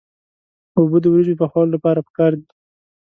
[0.77, 2.47] اوبه د وریجو پخولو لپاره پکار دي.